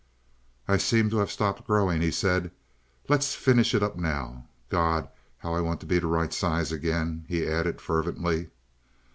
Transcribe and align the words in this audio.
"I 0.67 0.77
seem 0.77 1.11
to 1.11 1.17
have 1.19 1.29
stopped 1.29 1.67
growing," 1.67 2.01
he 2.01 2.09
said. 2.09 2.49
"Let's 3.07 3.35
finish 3.35 3.75
it 3.75 3.83
up 3.83 3.95
now. 3.97 4.47
God! 4.67 5.07
how 5.37 5.53
I 5.53 5.61
want 5.61 5.79
to 5.81 5.85
be 5.85 5.99
the 5.99 6.07
right 6.07 6.33
size 6.33 6.71
again," 6.71 7.23
he 7.27 7.47
added 7.47 7.79
fervently. 7.79 8.49